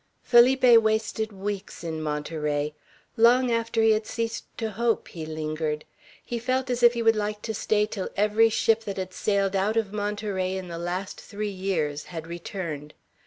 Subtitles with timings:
[0.23, 2.73] Felipe wasted weeks in Monterey.
[3.17, 5.85] Long after he had ceased to hope, he lingered.
[6.25, 9.55] He felt as if he would like to stay till every ship that had sailed
[9.55, 12.95] out of Monterey in the last three years had returned.